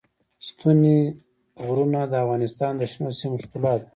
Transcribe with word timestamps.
ستوني 0.47 0.97
غرونه 1.65 2.01
د 2.07 2.13
افغانستان 2.23 2.71
د 2.77 2.83
شنو 2.91 3.09
سیمو 3.19 3.37
ښکلا 3.43 3.73
ده. 3.79 3.87